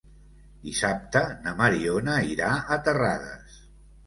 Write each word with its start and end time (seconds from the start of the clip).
Dissabte 0.61 1.21
na 1.43 1.53
Mariona 1.59 2.17
irà 2.31 2.49
a 2.57 2.79
Terrades. 2.89 3.63